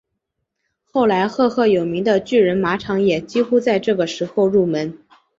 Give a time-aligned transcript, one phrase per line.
[0.91, 4.97] 后来赫赫有名的巨人马场也几乎在这个时候入门。